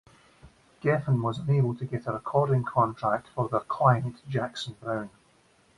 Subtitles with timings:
[0.81, 5.11] Geffen was unable to get a recording contract for their client Jackson Browne.